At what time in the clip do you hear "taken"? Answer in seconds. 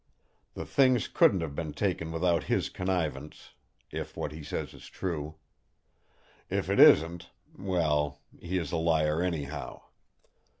1.73-2.11